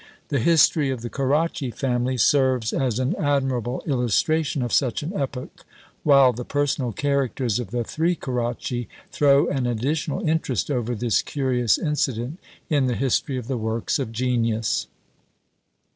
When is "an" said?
2.97-3.13, 5.03-5.13, 9.49-9.67